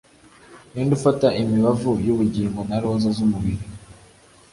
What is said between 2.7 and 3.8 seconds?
roza zumubiri